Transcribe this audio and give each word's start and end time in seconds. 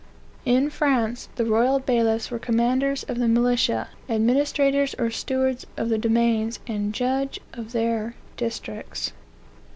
In 0.45 0.71
France, 0.71 1.29
the 1.35 1.45
royal 1.45 1.77
bailiffs 1.77 2.31
were 2.31 2.39
commanders 2.39 3.03
of 3.03 3.19
the 3.19 3.27
militia, 3.27 3.89
administrators 4.09 4.95
or 4.97 5.11
stewards 5.11 5.67
of 5.77 5.89
the 5.89 5.99
domains, 5.99 6.57
and 6.65 6.91
judges 6.91 7.37
of 7.53 7.71
their 7.71 8.15
districts. 8.35 9.11